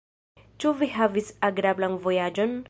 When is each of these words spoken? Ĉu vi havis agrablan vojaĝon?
Ĉu 0.63 0.71
vi 0.79 0.89
havis 0.95 1.31
agrablan 1.51 1.99
vojaĝon? 2.07 2.59